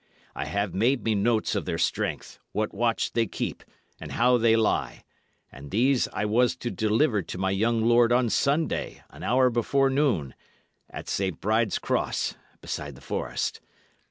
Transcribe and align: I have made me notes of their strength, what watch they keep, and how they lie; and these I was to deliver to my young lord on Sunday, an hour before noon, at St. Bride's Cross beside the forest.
I 0.33 0.45
have 0.45 0.73
made 0.73 1.03
me 1.03 1.13
notes 1.13 1.53
of 1.53 1.65
their 1.65 1.77
strength, 1.77 2.39
what 2.53 2.73
watch 2.73 3.13
they 3.13 3.27
keep, 3.27 3.63
and 3.99 4.13
how 4.13 4.35
they 4.39 4.55
lie; 4.55 5.03
and 5.51 5.69
these 5.69 6.07
I 6.11 6.25
was 6.25 6.55
to 6.55 6.71
deliver 6.71 7.21
to 7.21 7.37
my 7.37 7.51
young 7.51 7.83
lord 7.83 8.11
on 8.11 8.31
Sunday, 8.31 9.03
an 9.11 9.21
hour 9.21 9.51
before 9.51 9.91
noon, 9.91 10.33
at 10.89 11.07
St. 11.07 11.39
Bride's 11.39 11.77
Cross 11.77 12.33
beside 12.61 12.95
the 12.95 13.01
forest. 13.01 13.61